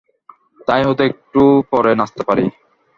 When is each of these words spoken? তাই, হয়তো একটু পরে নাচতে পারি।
তাই, 0.67 0.81
হয়তো 0.85 1.03
একটু 1.09 1.41
পরে 1.71 1.91
নাচতে 1.99 2.21
পারি। 2.27 2.45